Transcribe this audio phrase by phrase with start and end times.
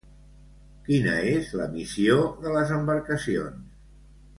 [0.87, 3.89] Quina és la missió de les embarcacions?